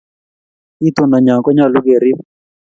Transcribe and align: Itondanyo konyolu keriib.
Itondanyo 0.87 1.33
konyolu 1.45 1.79
keriib. 1.85 2.19